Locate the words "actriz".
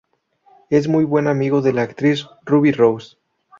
1.83-2.25